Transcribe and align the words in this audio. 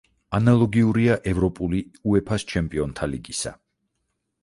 ანალოგიურია 0.37 1.17
ევროპული 1.33 1.83
უეფა-ს 2.13 2.49
ჩემპიონთა 2.55 3.13
ლიგისა. 3.15 3.57